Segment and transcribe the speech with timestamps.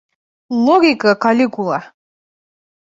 [0.65, 1.79] Логика, Калигула!